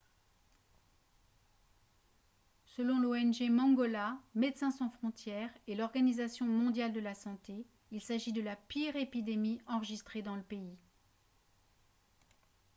[2.65, 8.41] selon l'ong mangola médecins sans frontières et l'organisation mondiale de la santé il s'agit de
[8.41, 10.79] la pire épidémie enregistrée dans le pays